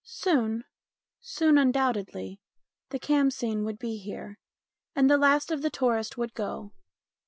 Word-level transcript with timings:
Soon, 0.03 0.63
soon 1.19 1.59
undoubt 1.59 1.95
edly, 1.95 2.39
the 2.89 2.97
khamseen 2.97 3.63
would 3.63 3.77
be 3.77 3.97
here, 3.97 4.39
and 4.95 5.07
the 5.07 5.15
last 5.15 5.51
of 5.51 5.61
the 5.61 5.69
tourists 5.69 6.17
would 6.17 6.33
go. 6.33 6.71